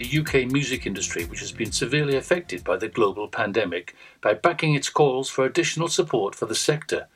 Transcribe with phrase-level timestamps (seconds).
[0.00, 4.76] the UK music industry, which has been severely affected by the global pandemic, by backing
[4.76, 7.08] its calls for additional support for the sector.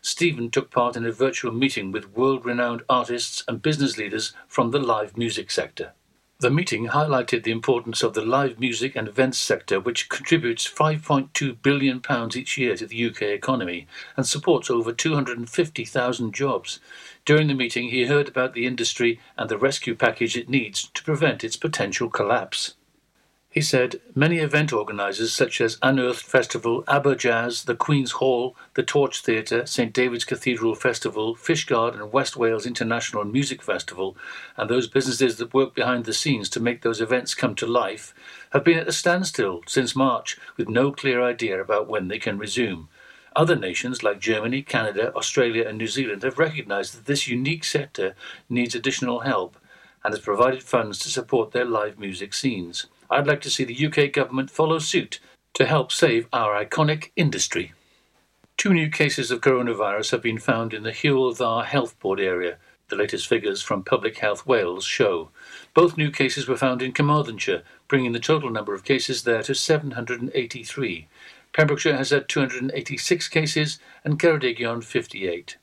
[0.00, 4.70] Stephen took part in a virtual meeting with world renowned artists and business leaders from
[4.70, 5.92] the live music sector.
[6.40, 11.60] The meeting highlighted the importance of the live music and events sector, which contributes £5.2
[11.60, 12.00] billion
[12.34, 13.86] each year to the UK economy
[14.16, 16.80] and supports over 250,000 jobs.
[17.26, 21.02] During the meeting, he heard about the industry and the rescue package it needs to
[21.02, 22.72] prevent its potential collapse.
[23.52, 28.84] He said many event organisers such as Unearthed Festival, Aber Jazz, the Queen's Hall, the
[28.84, 34.16] Torch Theatre, St David's Cathedral Festival, Fishguard and West Wales International Music Festival,
[34.56, 38.14] and those businesses that work behind the scenes to make those events come to life,
[38.50, 42.38] have been at a standstill since March with no clear idea about when they can
[42.38, 42.88] resume.
[43.34, 48.14] Other nations like Germany, Canada, Australia, and New Zealand have recognised that this unique sector
[48.48, 49.56] needs additional help
[50.04, 52.86] and has provided funds to support their live music scenes.
[53.10, 55.18] I'd like to see the UK government follow suit
[55.54, 57.72] to help save our iconic industry.
[58.56, 62.56] Two new cases of coronavirus have been found in the Dda Health Board area,
[62.88, 65.30] the latest figures from Public Health Wales show.
[65.74, 69.54] Both new cases were found in Carmarthenshire, bringing the total number of cases there to
[69.54, 71.08] 783.
[71.52, 75.56] Pembrokeshire has had 286 cases and Ceredigion 58.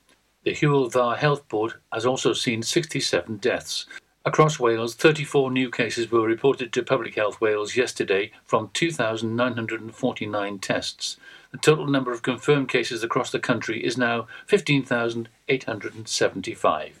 [0.44, 3.86] The Dda Health Board has also seen 67 deaths.
[4.28, 11.16] Across Wales, 34 new cases were reported to Public Health Wales yesterday from 2,949 tests.
[11.50, 17.00] The total number of confirmed cases across the country is now 15,875.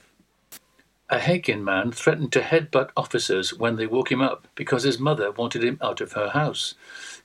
[1.10, 5.30] A Hakin man threatened to headbutt officers when they woke him up because his mother
[5.30, 6.76] wanted him out of her house.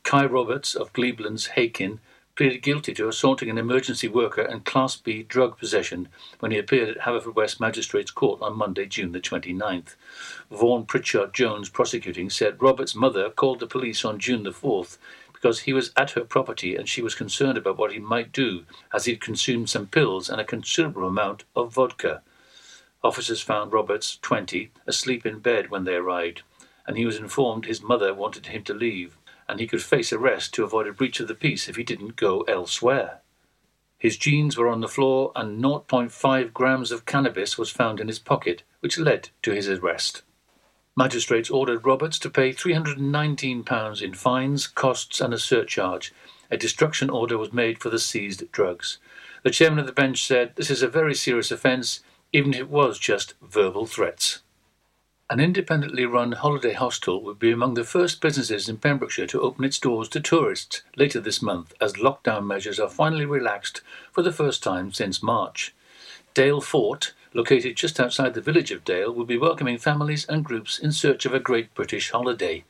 [0.04, 2.02] Kai Roberts of Glebelands, Hakin,
[2.36, 6.08] pleaded guilty to assaulting an emergency worker and Class B drug possession
[6.40, 9.95] when he appeared at Haverfordwest Magistrates Court on Monday, June the 29th.
[10.50, 14.98] Vaughan Pritchard Jones, prosecuting, said Robert's mother called the police on June the 4th
[15.31, 18.66] because he was at her property and she was concerned about what he might do
[18.92, 22.24] as he'd consumed some pills and a considerable amount of vodka.
[23.03, 26.41] Officers found Roberts, 20, asleep in bed when they arrived,
[26.88, 29.18] and he was informed his mother wanted him to leave
[29.48, 32.16] and he could face arrest to avoid a breach of the peace if he didn't
[32.16, 33.22] go elsewhere.
[33.98, 38.20] His jeans were on the floor, and 0.5 grams of cannabis was found in his
[38.20, 40.24] pocket, which led to his arrest.
[40.96, 46.14] Magistrates ordered Roberts to pay £319 in fines, costs, and a surcharge.
[46.52, 49.00] A destruction order was made for the seized drugs.
[49.42, 52.02] The chairman of the bench said this is a very serious offence,
[52.32, 54.43] even if it was just verbal threats.
[55.34, 59.66] An independently run holiday hostel will be among the first businesses in Pembrokeshire to open
[59.66, 64.32] its doors to tourists later this month as lockdown measures are finally relaxed for the
[64.32, 65.74] first time since March.
[66.36, 70.78] Dale Fort, located just outside the village of Dale, will be welcoming families and groups
[70.78, 72.64] in search of a great British holiday.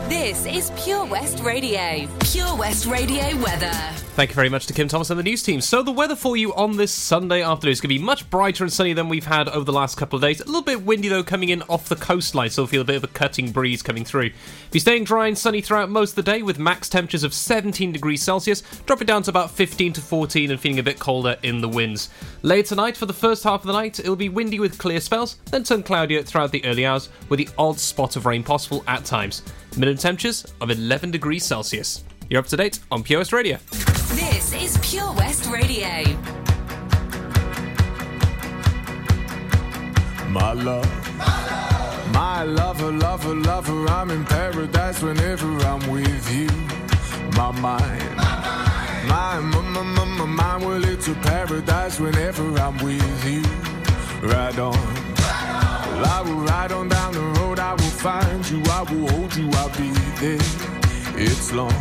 [0.09, 2.07] This is Pure West Radio.
[2.21, 3.73] Pure West Radio weather.
[4.15, 5.59] Thank you very much to Kim Thomas and the news team.
[5.59, 8.63] So, the weather for you on this Sunday afternoon is going to be much brighter
[8.63, 10.39] and sunny than we've had over the last couple of days.
[10.39, 12.95] A little bit windy, though, coming in off the coastline, so we'll feel a bit
[12.95, 14.31] of a cutting breeze coming through.
[14.71, 17.91] Be staying dry and sunny throughout most of the day with max temperatures of 17
[17.91, 21.59] degrees Celsius, dropping down to about 15 to 14 and feeling a bit colder in
[21.59, 22.09] the winds.
[22.43, 25.35] Later tonight, for the first half of the night, it'll be windy with clear spells,
[25.51, 29.03] then turn cloudier throughout the early hours with the odd spot of rain possible at
[29.03, 29.43] times.
[29.77, 32.03] Minimum temperatures of 11 degrees Celsius.
[32.31, 33.57] You're up to date on Pure West Radio.
[34.15, 35.87] This is Pure West Radio.
[40.29, 41.07] My love.
[42.11, 46.47] My lover, lover, lover, I'm in paradise whenever I'm with you.
[47.37, 48.15] My mind.
[49.07, 53.43] My, my, my, my, my mind, well, it's a paradise whenever I'm with you.
[54.27, 54.73] Ride on.
[54.73, 59.35] Well, I will ride on down the road, I will find you, I will hold
[59.35, 59.89] you, I'll be
[60.21, 60.39] there.
[61.17, 61.75] It's long.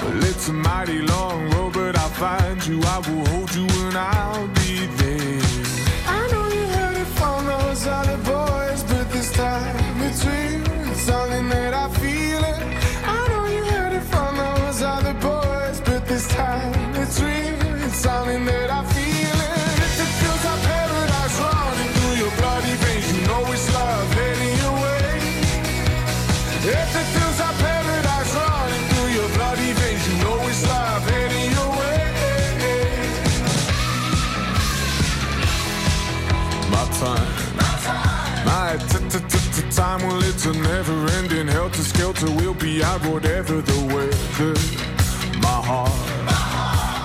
[0.00, 3.94] Well, it's a mighty long road, but I'll find you, I will hold you, and
[3.98, 5.42] I'll be there.
[6.06, 8.16] I know you heard it from those other
[39.88, 42.30] t-t-t-t-time, well, it's a never-ending helter-skelter.
[42.32, 44.54] We'll be out whatever the weather.
[45.40, 45.92] My heart,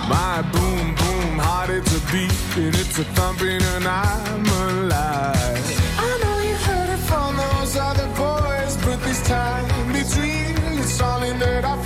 [0.08, 5.64] my boom, boom, heart, it's a beat and it's a thumping, and I'm alive.
[5.98, 10.78] I know you heard it from those other boys, but this time real.
[10.78, 11.76] It's something that I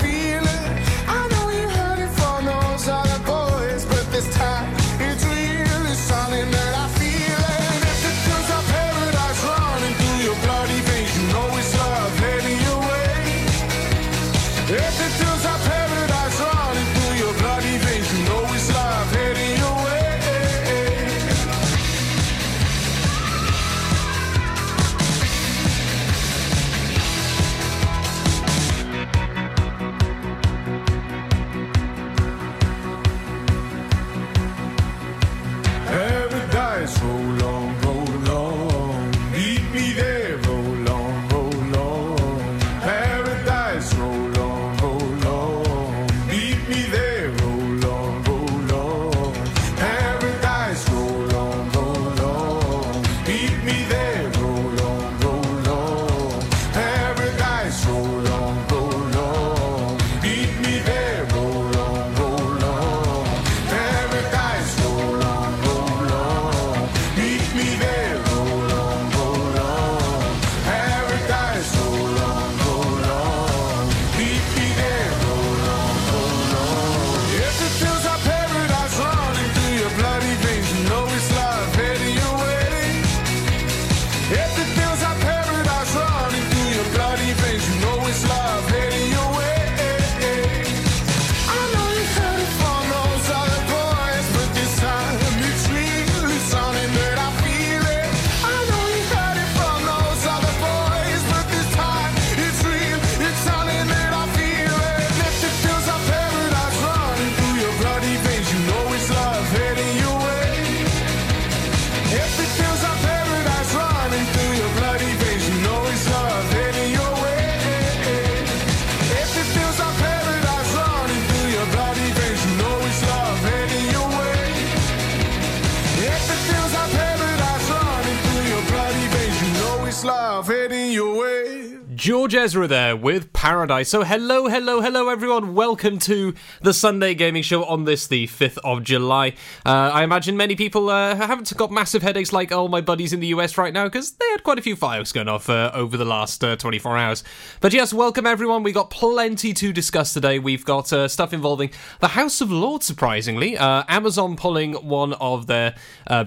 [132.48, 133.88] George Ezra there with Paradise.
[133.88, 135.55] So, hello, hello, hello, everyone.
[135.55, 139.28] Welcome to the Sunday Gaming Show on this, the 5th of July.
[139.64, 143.20] Uh, I imagine many people uh, haven't got massive headaches like all my buddies in
[143.20, 145.96] the US right now because they had quite a few fireworks going off uh, over
[145.96, 147.24] the last uh, 24 hours.
[147.62, 148.64] But yes, welcome everyone.
[148.64, 150.38] We got plenty to discuss today.
[150.38, 153.56] We've got uh, stuff involving the House of Lords, surprisingly.
[153.56, 155.74] Uh, Amazon pulling one of their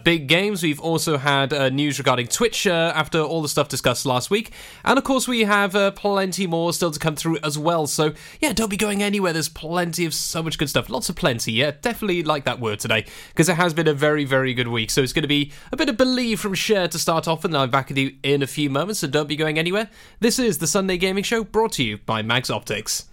[0.04, 0.64] big games.
[0.64, 4.54] We've also had news regarding Twitch after all the stuff discussed last week.
[4.84, 7.88] And of course, we have plenty more still to come through as well.
[7.88, 9.34] So, yeah, don't be going anywhere.
[9.34, 10.90] There's plenty of so much good stuff.
[10.90, 11.52] Lots of plenty.
[11.52, 14.92] Yeah, definitely like that word today because it has been a very, very good week.
[14.92, 17.56] So, it's going to be a bit of believe from Cher to start off, and
[17.56, 19.00] I'm back with you in a few moments.
[19.00, 19.90] So, don't be going anywhere.
[20.20, 23.06] This is the Sunday Gaming Show brought to you by Mags Optics.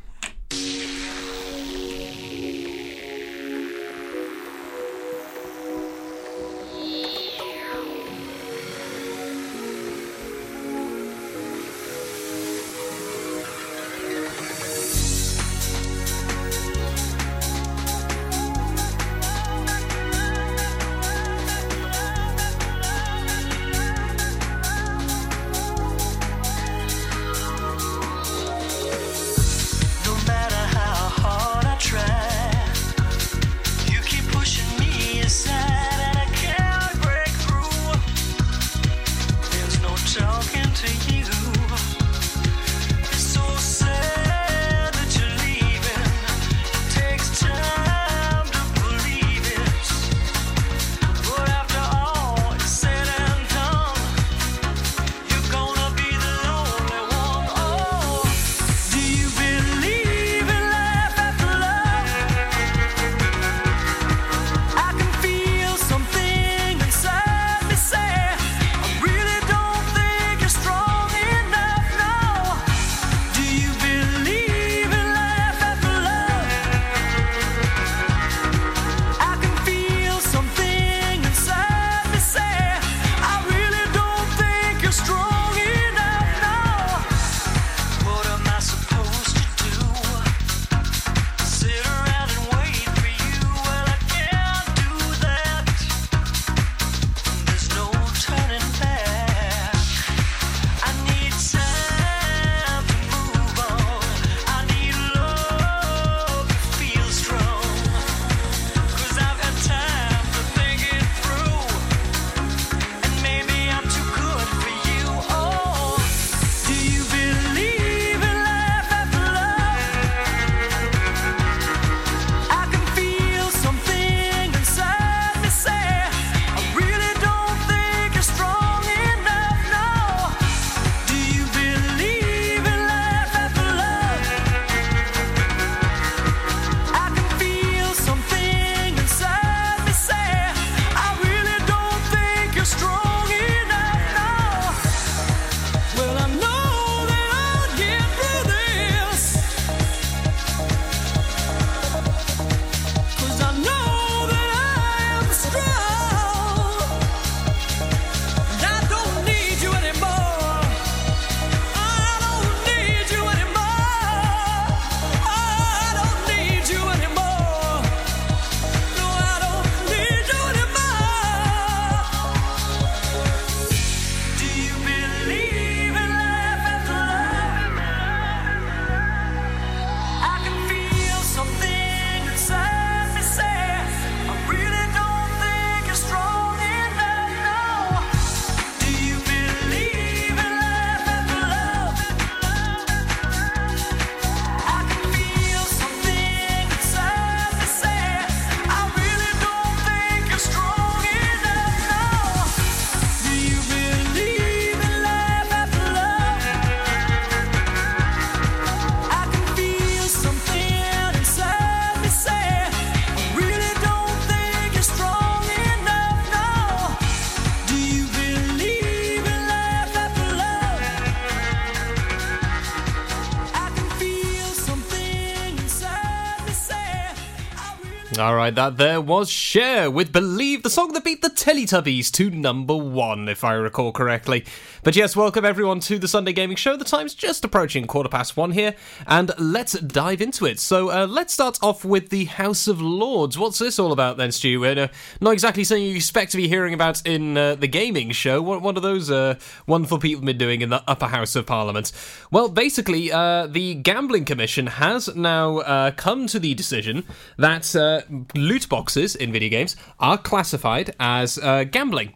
[228.49, 232.75] Right, that there was Cher with Believe, the song that beat the Teletubbies to number
[232.75, 234.45] one, if I recall correctly.
[234.83, 236.77] But yes, welcome everyone to the Sunday Gaming Show.
[236.77, 238.75] The time's just approaching quarter past one here,
[239.07, 240.61] and let's dive into it.
[240.61, 243.37] So uh, let's start off with the House of Lords.
[243.37, 244.65] What's this all about then, Stu?
[244.65, 244.89] Uh,
[245.21, 248.41] not exactly something you expect to be hearing about in uh, the gaming show.
[248.41, 249.35] What, what are those uh,
[249.67, 251.93] wonderful people been doing in the upper house of Parliament?
[252.31, 257.05] Well, basically, uh, the Gambling Commission has now uh, come to the decision
[257.37, 258.03] that uh,
[258.39, 262.15] loot boxes in video games are classified as uh, gambling.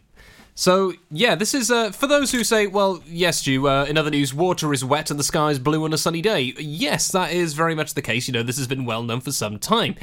[0.55, 4.11] So, yeah, this is uh, for those who say, well, yes, Stu, uh, in other
[4.11, 6.53] news, water is wet and the sky is blue on a sunny day.
[6.59, 8.27] Yes, that is very much the case.
[8.27, 9.95] You know, this has been well known for some time.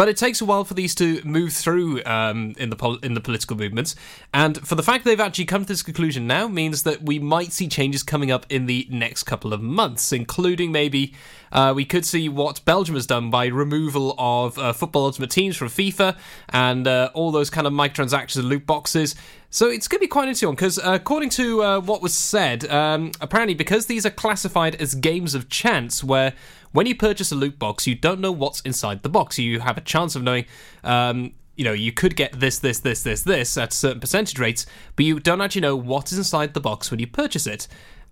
[0.00, 3.12] But it takes a while for these to move through um, in the pol- in
[3.12, 3.94] the political movements,
[4.32, 7.52] and for the fact they've actually come to this conclusion now means that we might
[7.52, 11.12] see changes coming up in the next couple of months, including maybe
[11.52, 15.54] uh, we could see what Belgium has done by removal of uh, Football Ultimate Teams
[15.54, 16.16] from FIFA
[16.48, 19.14] and uh, all those kind of microtransactions and loot boxes.
[19.52, 22.70] So it's going to be quite interesting because, uh, according to uh, what was said,
[22.70, 26.34] um, apparently because these are classified as games of chance, where
[26.72, 29.38] when you purchase a loot box, you don't know what's inside the box.
[29.38, 30.46] You have a chance of knowing.
[30.84, 34.64] Um, you know, you could get this, this, this, this, this at certain percentage rates,
[34.96, 37.68] but you don't actually know what is inside the box when you purchase it.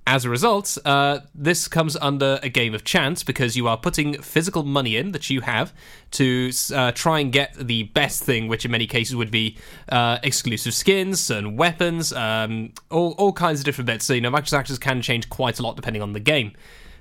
[0.07, 4.21] As a result, uh, this comes under a game of chance because you are putting
[4.23, 5.73] physical money in that you have
[6.13, 9.59] to uh, try and get the best thing, which in many cases would be
[9.91, 14.07] uh, exclusive skins and weapons, um, all, all kinds of different bits.
[14.07, 16.53] So, you know, microtransactions can change quite a lot depending on the game.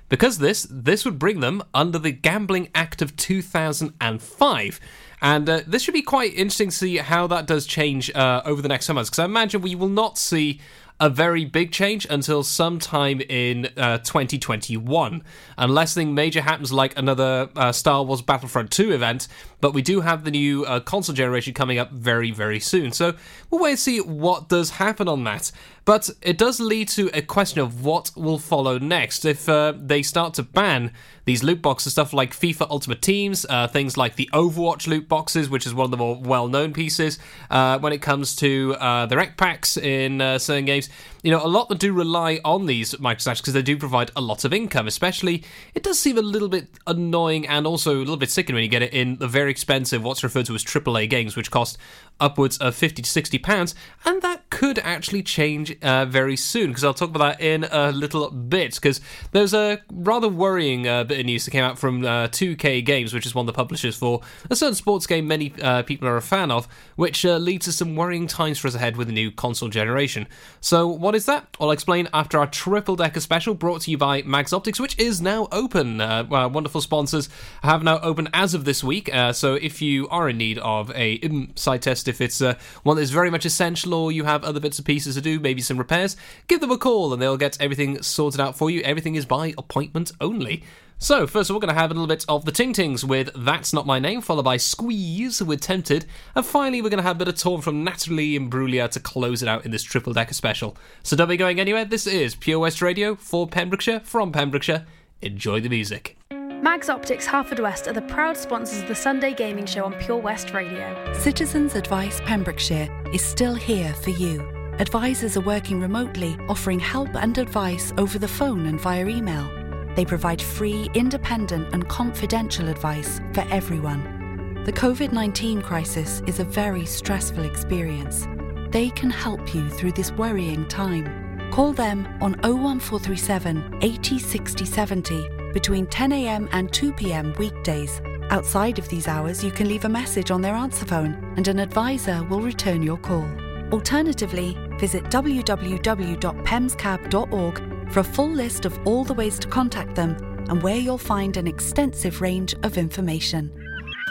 [0.08, 4.80] Because this, this would bring them under the Gambling Act of 2005.
[5.20, 8.62] And uh, this should be quite interesting to see how that does change uh, over
[8.62, 9.10] the next months.
[9.10, 10.60] Because I imagine we will not see
[11.00, 15.22] a very big change until sometime in uh, 2021,
[15.56, 19.28] unless something major happens like another uh, Star Wars Battlefront 2 event.
[19.60, 22.92] But we do have the new uh, console generation coming up very, very soon.
[22.92, 23.14] So
[23.50, 25.50] we'll wait and see what does happen on that.
[25.84, 30.02] But it does lead to a question of what will follow next if uh, they
[30.02, 30.92] start to ban
[31.24, 35.48] these loot boxes, stuff like FIFA Ultimate Teams, uh, things like the Overwatch loot boxes,
[35.48, 37.18] which is one of the more well-known pieces
[37.50, 40.90] uh, when it comes to uh, the rec packs in uh, certain games.
[41.22, 44.20] You know, a lot that do rely on these microtransactions because they do provide a
[44.20, 44.86] lot of income.
[44.86, 45.42] Especially,
[45.74, 48.70] it does seem a little bit annoying and also a little bit sickening when you
[48.70, 51.78] get it in the very expensive, what's referred to as AAA games, which cost
[52.20, 56.84] upwards of 50 to 60 pounds, and that could actually change uh, very soon because
[56.84, 59.00] I'll talk about that in a little bit because
[59.32, 63.14] there's a rather worrying uh, bit of news that came out from uh, 2K Games,
[63.14, 64.20] which is one of the publishers for
[64.50, 67.72] a certain sports game many uh, people are a fan of, which uh, leads to
[67.72, 70.26] some worrying times for us ahead with the new console generation.
[70.60, 71.56] So, what is that?
[71.60, 75.20] I'll explain after our triple decker special brought to you by Mags Optics, which is
[75.20, 76.00] now open.
[76.00, 77.28] Uh, wonderful sponsors
[77.62, 79.10] have now opened as of this week.
[79.32, 83.02] so, if you are in need of a um, test, if it's uh, one that
[83.02, 85.78] is very much essential or you have other bits and pieces to do, maybe some
[85.78, 88.80] repairs, give them a call and they'll get everything sorted out for you.
[88.82, 90.62] Everything is by appointment only.
[91.00, 93.04] So, first of all, we're going to have a little bit of the Ting Tings
[93.04, 97.04] with That's Not My Name, followed by Squeeze with Tempted, and finally, we're going to
[97.04, 99.84] have a bit of Torn from Natalie and Imbruglia to close it out in this
[99.84, 100.76] triple decker special.
[101.04, 101.84] So, don't be going anywhere.
[101.84, 104.86] This is Pure West Radio for Pembrokeshire, from Pembrokeshire.
[105.22, 106.16] Enjoy the music.
[106.60, 110.18] Mags Optics Harford West are the proud sponsors of the Sunday Gaming Show on Pure
[110.18, 111.12] West Radio.
[111.14, 114.40] Citizens Advice Pembrokeshire is still here for you.
[114.80, 119.48] Advisors are working remotely, offering help and advice over the phone and via email.
[119.94, 124.64] They provide free, independent, and confidential advice for everyone.
[124.64, 128.26] The COVID 19 crisis is a very stressful experience.
[128.70, 131.50] They can help you through this worrying time.
[131.52, 138.00] Call them on 01437 80 60 70 between 10am and 2pm weekdays.
[138.30, 141.58] Outside of these hours, you can leave a message on their answer phone and an
[141.58, 143.26] advisor will return your call.
[143.72, 150.16] Alternatively, visit www.pemscab.org for a full list of all the ways to contact them
[150.48, 153.52] and where you'll find an extensive range of information.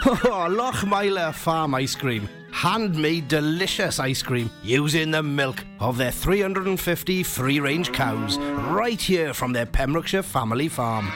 [0.06, 2.28] Oh, Lochmeyler Farm Ice Cream.
[2.58, 9.32] Handmade delicious ice cream using the milk of their 350 free range cows right here
[9.32, 11.08] from their Pembrokeshire family farm.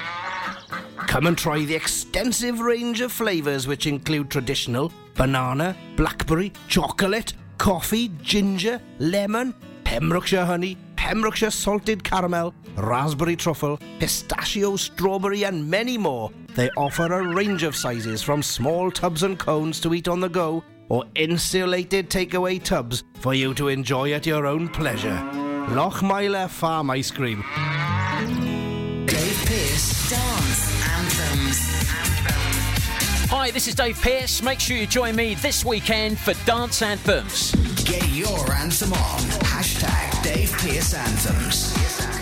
[1.08, 8.12] Come and try the extensive range of flavours which include traditional banana, blackberry, chocolate, coffee,
[8.22, 9.52] ginger, lemon,
[9.82, 16.30] Pembrokeshire honey, Pembrokeshire salted caramel, raspberry truffle, pistachio, strawberry, and many more.
[16.54, 20.28] They offer a range of sizes from small tubs and cones to eat on the
[20.28, 25.18] go or insulated takeaway tubs for you to enjoy at your own pleasure.
[25.70, 27.42] Lochmeyler Farm Ice Cream.
[29.06, 31.58] Dave Pearce Dance Anthems.
[33.30, 34.42] Hi, this is Dave Pearce.
[34.42, 37.52] Make sure you join me this weekend for Dance Anthems.
[37.86, 39.20] Get your anthem on.
[39.48, 42.21] Hashtag Dave Pearce Anthems.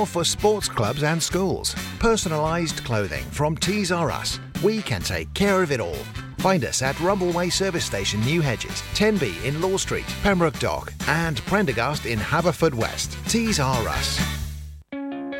[0.01, 1.75] more for sports clubs and schools.
[1.99, 4.39] Personalised clothing from Tees R Us.
[4.63, 6.01] We can take care of it all.
[6.39, 11.37] Find us at Rumbleway Service Station, New Hedges, 10B in Law Street, Pembroke Dock, and
[11.41, 13.15] Prendergast in Haverfordwest.
[13.29, 14.19] Tees R Us.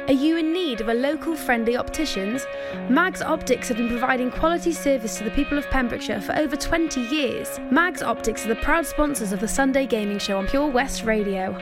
[0.08, 2.46] Are you in need of a local friendly opticians?
[2.88, 7.02] Mags Optics have been providing quality service to the people of Pembrokeshire for over 20
[7.02, 7.60] years.
[7.72, 11.58] Mags Optics are the proud sponsors of the Sunday Gaming Show on Pure West Radio.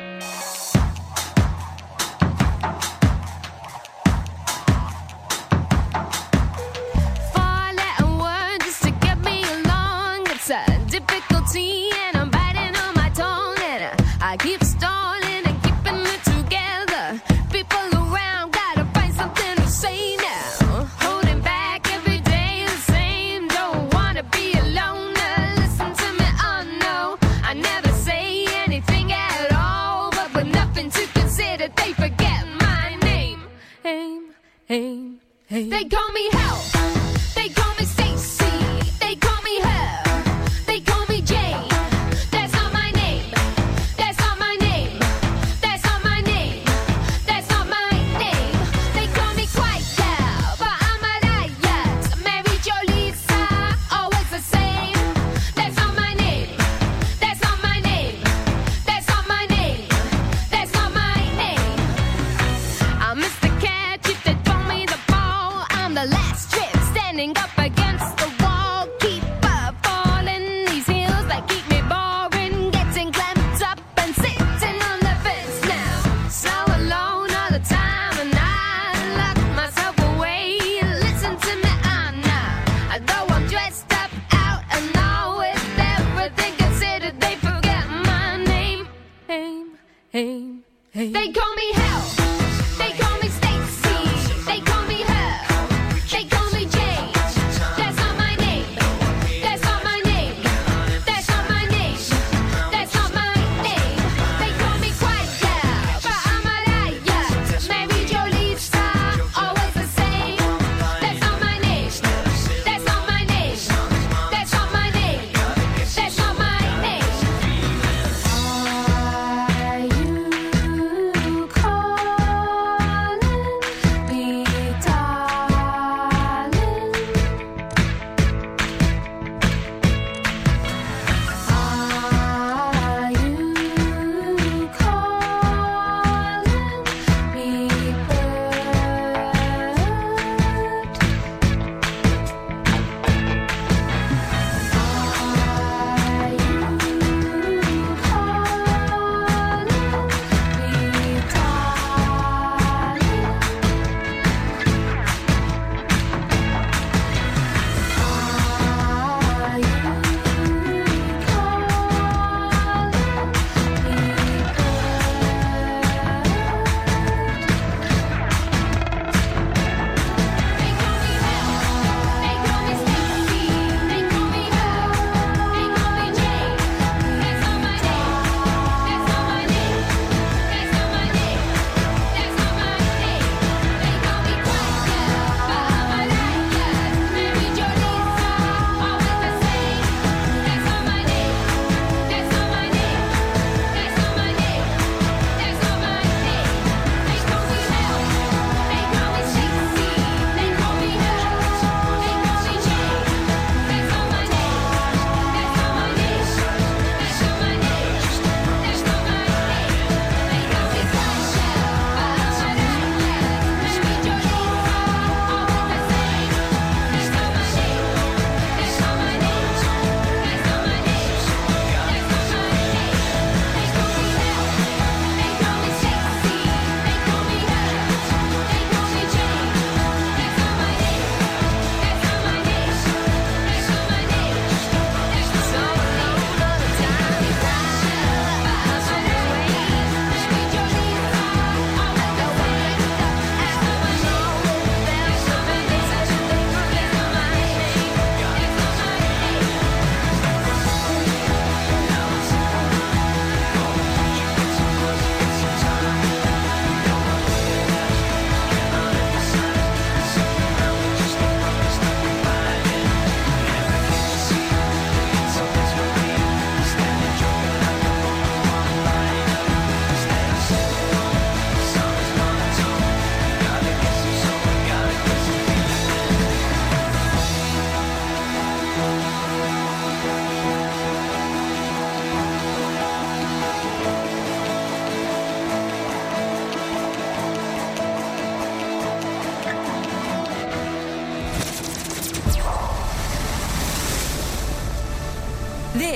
[34.70, 35.14] Hey,
[35.48, 35.68] hey.
[35.68, 36.99] They call me help.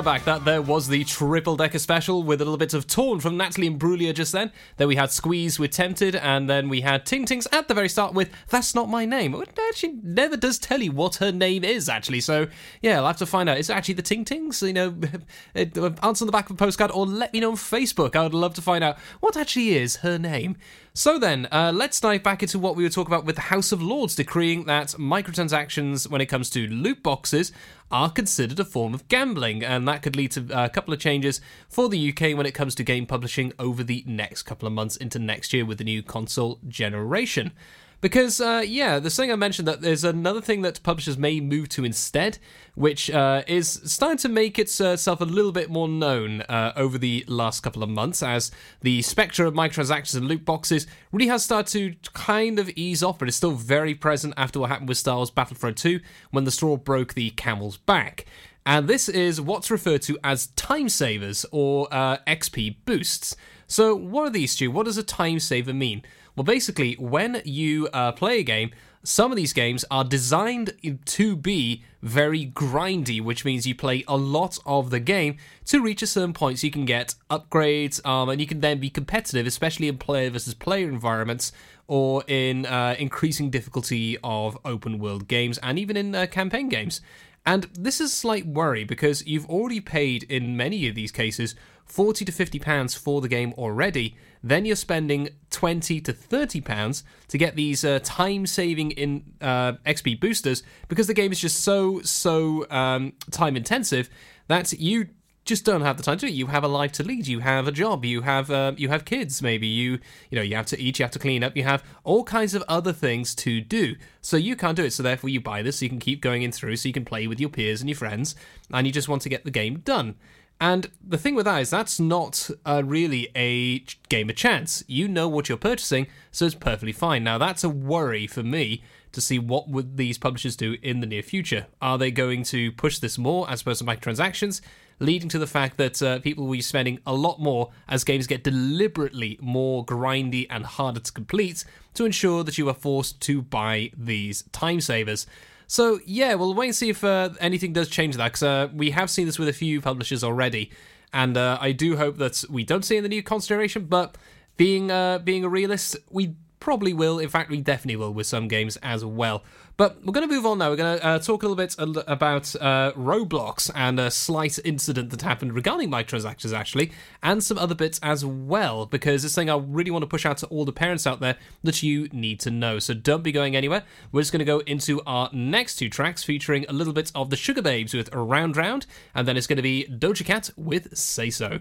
[0.00, 0.24] And back.
[0.24, 3.68] That there was the triple decker special with a little bit of Torn from Natalie
[3.68, 4.50] Imbruglia just then.
[4.78, 7.90] Then we had Squeeze with Tempted, and then we had Ting Tings at the very
[7.90, 9.34] start with That's Not My Name.
[9.34, 12.22] It actually never does tell you what her name is, actually.
[12.22, 12.46] So,
[12.80, 13.58] yeah, I'll have to find out.
[13.58, 14.62] Is it actually the Ting Tings?
[14.62, 14.94] You know,
[15.54, 18.16] uh, answer on the back of a postcard or let me know on Facebook.
[18.16, 20.56] I would love to find out what actually is her name.
[20.92, 23.70] So then, uh, let's dive back into what we were talking about with the House
[23.70, 27.52] of Lords decreeing that microtransactions, when it comes to loot boxes,
[27.92, 31.40] are considered a form of gambling, and that could lead to a couple of changes
[31.68, 34.96] for the UK when it comes to game publishing over the next couple of months
[34.96, 37.52] into next year with the new console generation.
[38.00, 41.68] Because, uh, yeah, the thing I mentioned that there's another thing that publishers may move
[41.70, 42.38] to instead,
[42.74, 47.24] which uh, is starting to make itself a little bit more known uh, over the
[47.28, 52.02] last couple of months as the spectre of microtransactions and loot boxes really has started
[52.02, 55.16] to kind of ease off, but it's still very present after what happened with Star
[55.16, 58.24] Wars Battlefront 2 when the straw broke the camel's back.
[58.66, 63.36] And this is what's referred to as time savers or uh, XP boosts.
[63.66, 64.70] So, what are these, Stu?
[64.70, 66.02] What does a time saver mean?
[66.36, 68.70] Well, basically, when you uh, play a game,
[69.02, 70.74] some of these games are designed
[71.06, 76.02] to be very grindy, which means you play a lot of the game to reach
[76.02, 79.46] a certain point so you can get upgrades, um, and you can then be competitive,
[79.46, 81.50] especially in player versus player environments
[81.86, 87.00] or in uh, increasing difficulty of open world games and even in uh, campaign games.
[87.46, 91.54] And this is a slight worry because you've already paid in many of these cases
[91.86, 94.16] 40 to 50 pounds for the game already.
[94.42, 99.72] Then you're spending 20 to 30 pounds to get these uh, time saving in uh,
[99.84, 104.08] XP boosters because the game is just so so um, time intensive
[104.48, 105.08] that you
[105.50, 106.36] just don't have the time to do it.
[106.36, 107.26] You have a life to lead.
[107.26, 108.04] You have a job.
[108.04, 109.42] You have uh, you have kids.
[109.42, 109.98] Maybe you
[110.30, 110.98] you know you have to eat.
[110.98, 111.56] You have to clean up.
[111.56, 113.96] You have all kinds of other things to do.
[114.22, 114.92] So you can't do it.
[114.92, 116.76] So therefore you buy this so you can keep going in through.
[116.76, 118.36] So you can play with your peers and your friends,
[118.72, 120.14] and you just want to get the game done.
[120.60, 124.84] And the thing with that is that's not uh, really a game of chance.
[124.86, 127.24] You know what you're purchasing, so it's perfectly fine.
[127.24, 128.82] Now that's a worry for me
[129.12, 131.66] to see what would these publishers do in the near future.
[131.82, 134.60] Are they going to push this more as opposed to microtransactions,
[135.00, 138.26] leading to the fact that uh, people will be spending a lot more as games
[138.26, 143.42] get deliberately more grindy and harder to complete to ensure that you are forced to
[143.42, 145.26] buy these time savers.
[145.66, 148.90] So, yeah, we'll wait and see if uh, anything does change that, because uh, we
[148.90, 150.70] have seen this with a few publishers already.
[151.12, 154.16] And uh, I do hope that we don't see in the new consideration, but
[154.56, 157.18] being, uh, being a realist, we probably will.
[157.18, 159.42] In fact, we definitely will with some games as well.
[159.80, 160.68] But we're going to move on now.
[160.68, 161.74] We're going to uh, talk a little bit
[162.06, 167.74] about uh, Roblox and a slight incident that happened regarding microtransactions, actually, and some other
[167.74, 170.72] bits as well, because this thing, I really want to push out to all the
[170.72, 172.78] parents out there that you need to know.
[172.78, 173.84] So don't be going anywhere.
[174.12, 177.30] We're just going to go into our next two tracks featuring a little bit of
[177.30, 181.30] the Sugababes with Round Round, and then it's going to be Doja Cat with Say
[181.30, 181.58] So.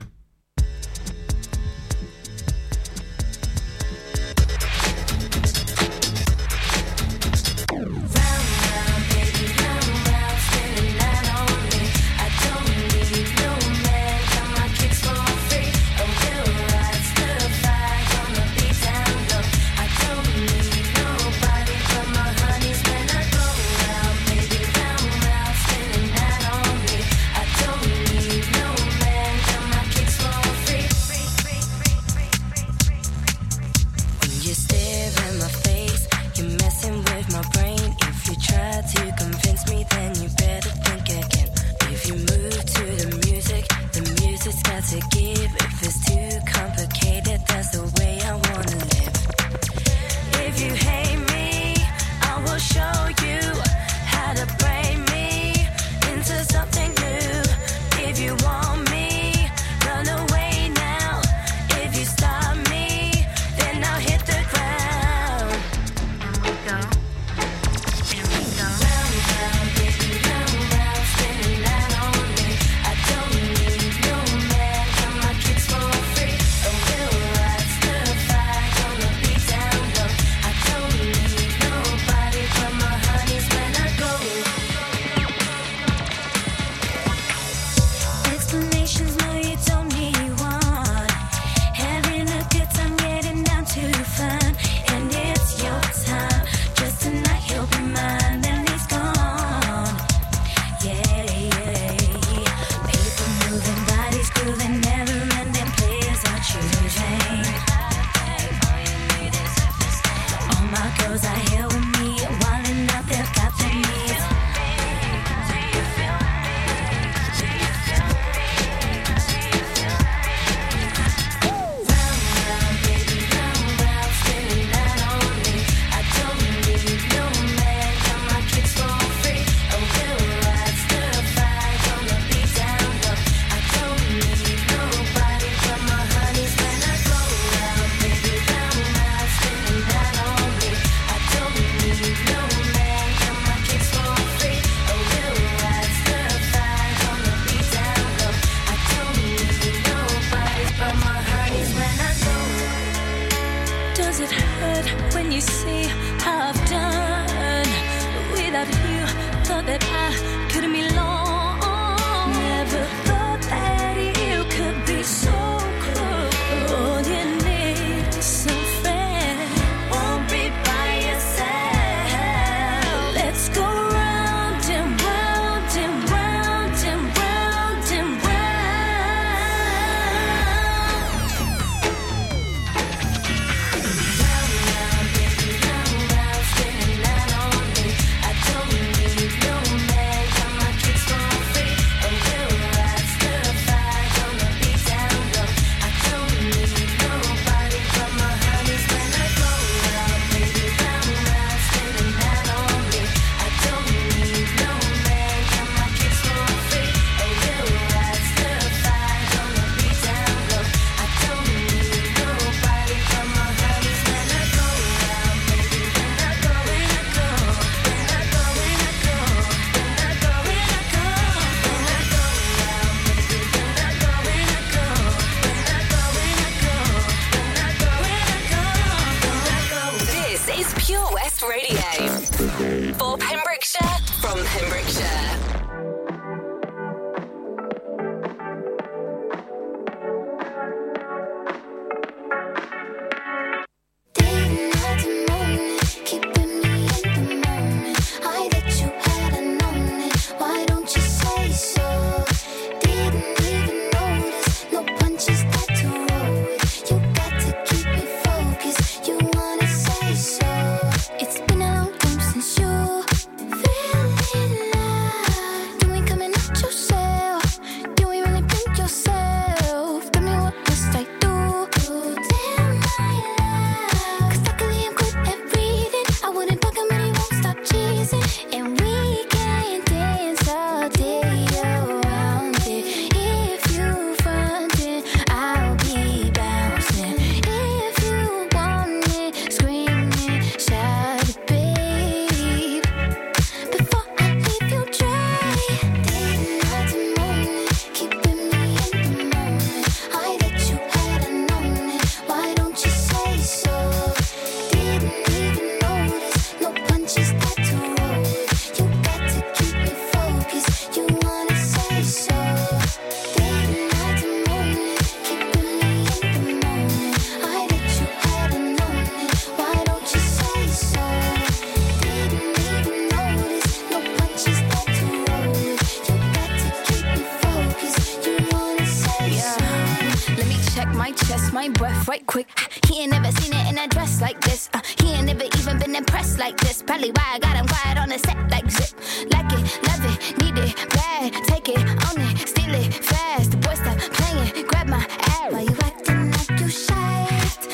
[331.69, 332.47] My breath right quick.
[332.87, 334.69] He ain't never seen it in a dress like this.
[334.73, 336.81] Uh, he ain't never even been impressed like this.
[336.81, 338.91] Probably why I got him quiet on the set like zip.
[339.31, 341.33] Like it, love it, need it, bad.
[341.45, 343.51] Take it, own it, steal it, fast.
[343.51, 345.05] The boy stop playing, grab my
[345.37, 345.51] ass.
[345.51, 347.27] Why you acting like you shy?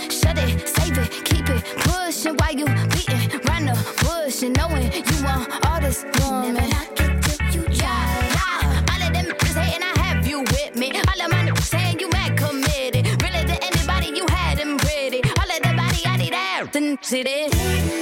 [0.09, 2.35] Shut it, save it, keep it pushing.
[2.37, 7.04] Why you beating round the bush and knowing you want all this woman?
[17.11, 17.94] This.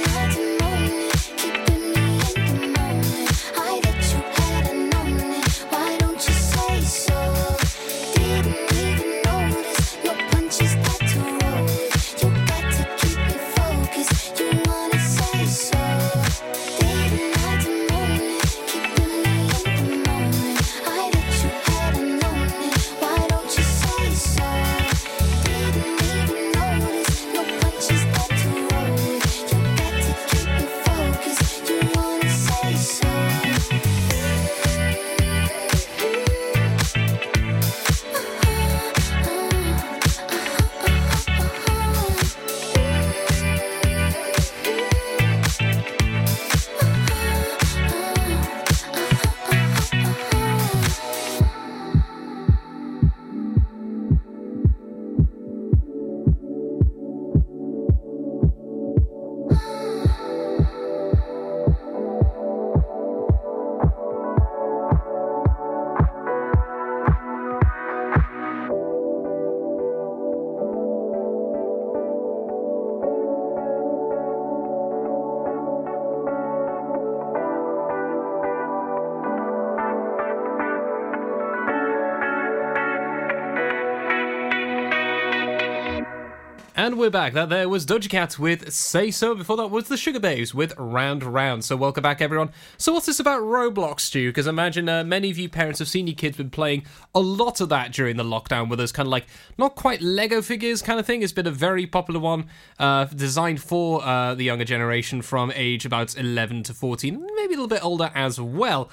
[86.76, 87.34] And we're back.
[87.34, 89.36] That there was Doja Cat with Say So.
[89.36, 91.64] Before that was the Sugababes with Round Round.
[91.64, 92.50] So welcome back, everyone.
[92.78, 94.30] So what's this about Roblox, Stu?
[94.30, 97.20] Because I imagine uh, many of you parents have seen your kids been playing a
[97.20, 100.82] lot of that during the lockdown with those kind of like, not quite Lego figures
[100.82, 101.22] kind of thing.
[101.22, 102.46] It's been a very popular one,
[102.80, 107.56] uh, designed for uh, the younger generation from age about 11 to 14, maybe a
[107.56, 108.90] little bit older as well.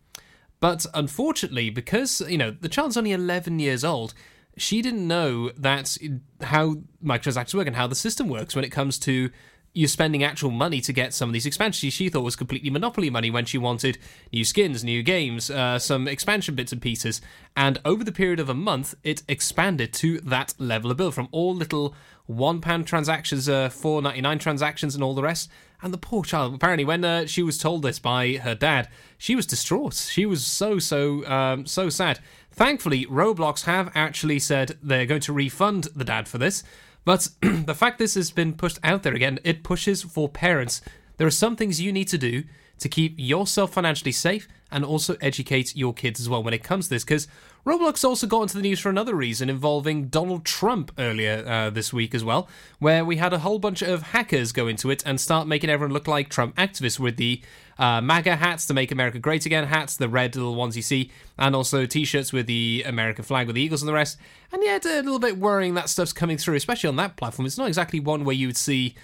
[0.61, 4.15] But unfortunately, because you know the child's only eleven years old,
[4.57, 5.97] she didn't know that
[6.43, 9.31] how microtransactions work and how the system works when it comes to
[9.75, 13.11] you spending actual money to get some of these expansions she thought was completely monopoly
[13.11, 13.99] money when she wanted
[14.33, 17.21] new skins, new games, uh, some expansion bits and pieces.
[17.57, 21.29] And over the period of a month, it expanded to that level of bill from
[21.33, 21.95] all little
[22.27, 25.51] one pound transactions, uh, four ninety nine transactions, and all the rest.
[25.85, 29.37] And the poor child, apparently, when uh, she was told this by her dad, she
[29.37, 29.93] was distraught.
[29.93, 32.21] She was so so um, so sad.
[32.51, 36.65] Thankfully, Roblox have actually said they're going to refund the dad for this.
[37.05, 40.81] But the fact this has been pushed out there again, it pushes for parents.
[41.19, 42.45] There are some things you need to do
[42.79, 46.87] to keep yourself financially safe and also educate your kids as well when it comes
[46.87, 47.05] to this.
[47.05, 47.29] Because
[47.67, 51.95] Roblox also got into the news for another reason involving Donald Trump earlier uh, this
[51.95, 52.47] week as well,
[52.79, 55.95] where we had a whole bunch of hackers go into it and start making everyone
[55.95, 57.41] look like Trump activists with the
[57.79, 61.11] uh, MAGA hats, the Make America Great Again hats, the red little ones you see,
[61.39, 64.19] and also t shirts with the American flag with the eagles and the rest.
[64.53, 67.47] And yet, a little bit worrying that stuff's coming through, especially on that platform.
[67.47, 68.95] It's not exactly one where you would see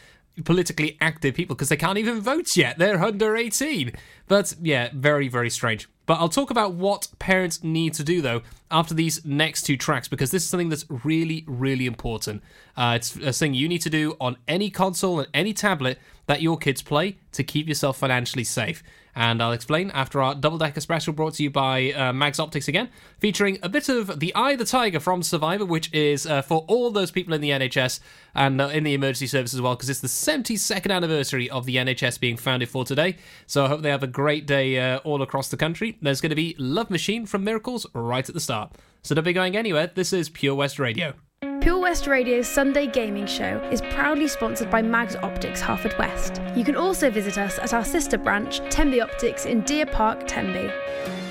[0.44, 2.78] politically active people because they can't even vote yet.
[2.78, 3.92] They're under 18.
[4.28, 5.88] But yeah, very, very strange.
[6.10, 10.08] But I'll talk about what parents need to do though after these next two tracks
[10.08, 12.42] because this is something that's really, really important.
[12.76, 16.42] Uh, it's a thing you need to do on any console and any tablet that
[16.42, 18.82] your kids play to keep yourself financially safe.
[19.14, 22.68] And I'll explain after our double decker special brought to you by uh, Mags Optics
[22.68, 22.88] again,
[23.18, 26.64] featuring a bit of the Eye of the Tiger from Survivor, which is uh, for
[26.68, 28.00] all those people in the NHS
[28.34, 31.76] and uh, in the emergency service as well, because it's the 72nd anniversary of the
[31.76, 33.16] NHS being founded for today.
[33.46, 35.98] So I hope they have a great day uh, all across the country.
[36.02, 38.76] There's going to be Love Machine from Miracles right at the start.
[39.02, 39.90] So don't be going anywhere.
[39.94, 41.14] This is Pure West Radio.
[41.60, 46.40] Pure West Radio's Sunday gaming show is proudly sponsored by Mags Optics Harford West.
[46.56, 50.72] You can also visit us at our sister branch, Tenby Optics in Deer Park, Tenby.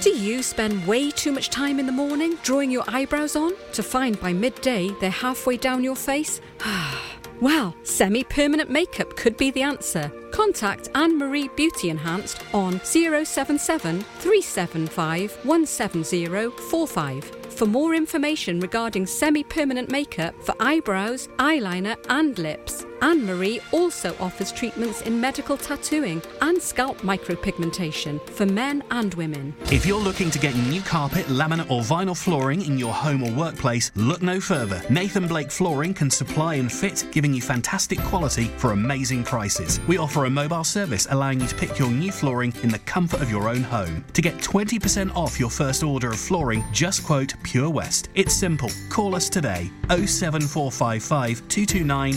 [0.01, 3.83] Do you spend way too much time in the morning drawing your eyebrows on to
[3.83, 6.41] find by midday they're halfway down your face?
[6.61, 7.18] Ah.
[7.41, 10.11] Well, semi permanent makeup could be the answer.
[10.31, 17.23] Contact Anne Marie Beauty Enhanced on 077 375 17045
[17.53, 22.85] for more information regarding semi permanent makeup for eyebrows, eyeliner, and lips.
[23.01, 29.53] Anne Marie also offers treatments in medical tattooing and scalp micropigmentation for men and women.
[29.71, 33.31] If you're looking to get new carpet, laminate, or vinyl flooring in your home or
[33.31, 34.81] workplace, look no further.
[34.89, 39.79] Nathan Blake Flooring can supply and fit, giving you fantastic quality for amazing prices.
[39.87, 43.21] We offer a mobile service allowing you to pick your new flooring in the comfort
[43.21, 44.03] of your own home.
[44.13, 48.09] To get 20% off your first order of flooring, just quote Pure West.
[48.15, 48.69] It's simple.
[48.89, 52.13] Call us today 07455 229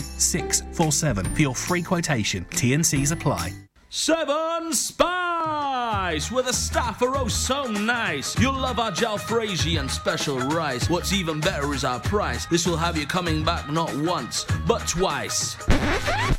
[0.73, 2.45] 647 for your free quotation.
[2.45, 3.53] TNCs apply.
[3.89, 8.35] Seven Spice, where the staff are oh so nice.
[8.39, 10.89] You'll love our jalfrezi and special rice.
[10.89, 12.47] What's even better is our price.
[12.47, 15.55] This will have you coming back not once, but twice.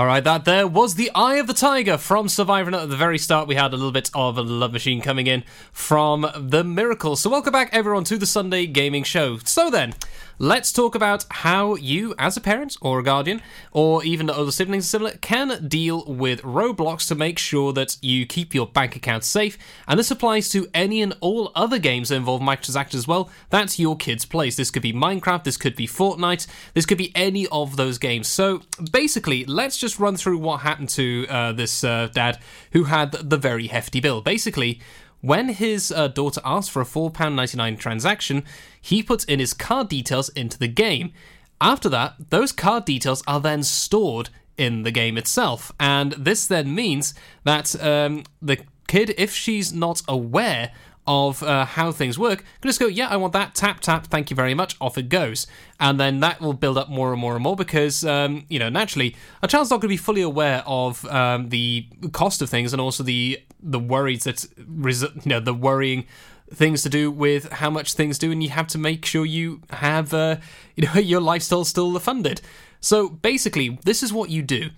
[0.00, 2.74] All right, that there was the Eye of the Tiger from Survivor.
[2.74, 5.44] At the very start, we had a little bit of a love machine coming in
[5.70, 7.14] from The Miracle.
[7.14, 9.38] So, welcome back, everyone, to the Sunday Gaming Show.
[9.44, 9.94] So, then,
[10.40, 13.40] let's talk about how you, as a parent or a guardian,
[13.70, 18.52] or even other siblings similar, can deal with Roblox to make sure that you keep
[18.52, 19.58] your bank account safe.
[19.86, 23.78] And this applies to any and all other games that involve microtransactions as well that
[23.78, 24.56] your kids plays.
[24.56, 28.26] This could be Minecraft, this could be Fortnite, this could be any of those games.
[28.26, 32.38] So, basically, let's just run through what happened to uh, this uh, dad
[32.72, 34.20] who had the very hefty bill.
[34.20, 34.80] Basically,
[35.20, 38.44] when his uh, daughter asked for a £4.99 transaction,
[38.80, 41.12] he puts in his card details into the game.
[41.60, 45.72] After that, those card details are then stored in the game itself.
[45.78, 50.72] And this then means that um, the kid, if she's not aware
[51.06, 54.30] of uh, how things work, can just go, yeah, I want that, tap, tap, thank
[54.30, 55.46] you very much, off it goes.
[55.78, 58.68] And then that will build up more and more and more because, um, you know,
[58.68, 62.72] naturally, a child's not going to be fully aware of um, the cost of things
[62.72, 66.06] and also the the worries that, you know, the worrying
[66.52, 69.60] things to do with how much things do, and you have to make sure you
[69.70, 70.36] have, uh,
[70.76, 72.40] you know, your lifestyle still funded.
[72.80, 74.70] So basically, this is what you do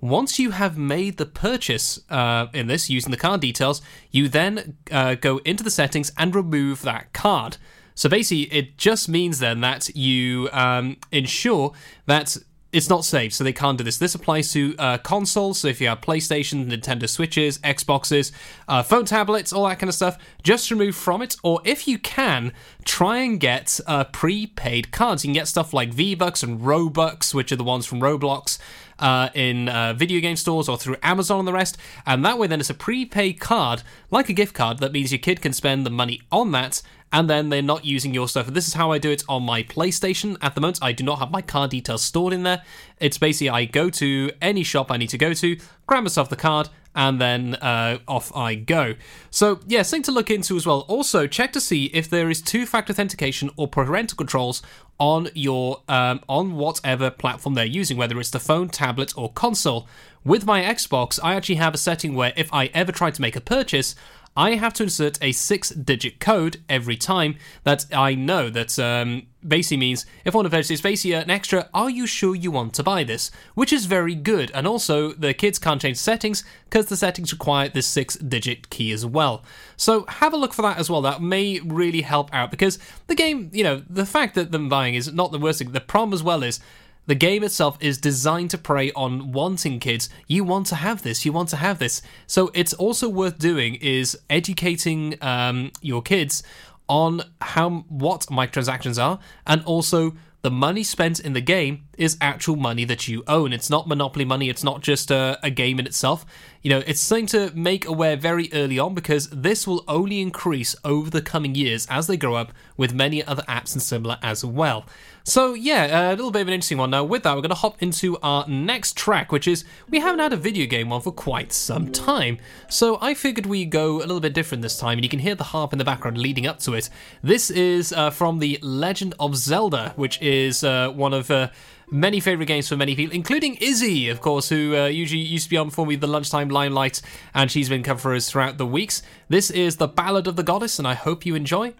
[0.00, 4.76] once you have made the purchase uh, in this using the card details, you then
[4.90, 7.56] uh, go into the settings and remove that card.
[7.94, 11.72] So basically, it just means then that you um, ensure
[12.06, 12.36] that
[12.72, 13.98] it's not saved, so they can't do this.
[13.98, 18.30] This applies to uh, consoles, so if you have PlayStation, Nintendo Switches, Xboxes,
[18.68, 21.36] uh, phone tablets, all that kind of stuff, just remove from it.
[21.42, 22.52] Or if you can,
[22.84, 25.24] try and get uh, prepaid cards.
[25.24, 28.58] You can get stuff like V-Bucks and Robux, which are the ones from Roblox.
[29.00, 32.46] Uh, in uh, video game stores or through Amazon and the rest, and that way
[32.46, 35.86] then it's a prepaid card, like a gift card, that means your kid can spend
[35.86, 36.82] the money on that
[37.12, 38.46] and then they're not using your stuff.
[38.46, 40.78] And this is how I do it on my PlayStation at the moment.
[40.80, 42.62] I do not have my card details stored in there.
[42.98, 45.56] It's basically I go to any shop I need to go to,
[45.86, 48.94] grab myself the card, and then uh, off I go.
[49.30, 50.80] So, yeah, something to look into as well.
[50.88, 54.62] Also, check to see if there is two factor authentication or parental controls
[54.98, 59.88] on your um, on whatever platform they're using, whether it's the phone, tablet, or console.
[60.24, 63.36] With my Xbox, I actually have a setting where if I ever try to make
[63.36, 63.94] a purchase,
[64.40, 69.26] I have to insert a six digit code every time that I know that um,
[69.46, 72.72] basically means if one of purchase it's basically an extra, are you sure you want
[72.74, 73.30] to buy this?
[73.52, 74.50] Which is very good.
[74.54, 78.92] And also, the kids can't change settings because the settings require this six digit key
[78.92, 79.44] as well.
[79.76, 81.02] So have a look for that as well.
[81.02, 82.78] That may really help out because
[83.08, 85.72] the game, you know, the fact that them buying is not the worst thing.
[85.72, 86.60] The problem as well is
[87.06, 90.08] the game itself is designed to prey on wanting kids.
[90.26, 91.24] You want to have this.
[91.24, 92.02] You want to have this.
[92.26, 96.42] So it's also worth doing is educating um, your kids
[96.88, 102.56] on how what microtransactions are, and also the money spent in the game is actual
[102.56, 103.52] money that you own.
[103.52, 104.48] It's not monopoly money.
[104.48, 106.24] It's not just a, a game in itself.
[106.62, 110.74] You know, it's something to make aware very early on because this will only increase
[110.82, 114.42] over the coming years as they grow up with many other apps and similar as
[114.42, 114.86] well.
[115.24, 116.90] So yeah, a little bit of an interesting one.
[116.90, 120.20] Now with that, we're going to hop into our next track, which is we haven't
[120.20, 122.38] had a video game one for quite some time.
[122.68, 125.34] So I figured we go a little bit different this time, and you can hear
[125.34, 126.88] the harp in the background leading up to it.
[127.22, 131.50] This is uh, from the Legend of Zelda, which is uh, one of uh,
[131.90, 135.50] many favourite games for many people, including Izzy, of course, who uh, usually used to
[135.50, 137.02] be on before me the lunchtime limelight,
[137.34, 139.02] and she's been covering for us throughout the weeks.
[139.28, 141.74] This is the Ballad of the Goddess, and I hope you enjoy.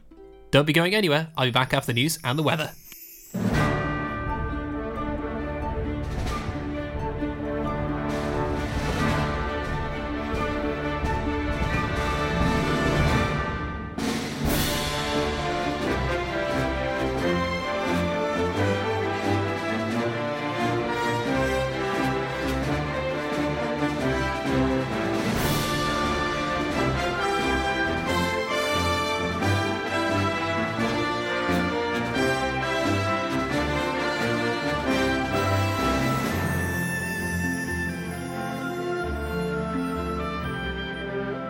[0.51, 1.29] Don't be going anywhere.
[1.37, 2.73] I'll be back after the news and the weather.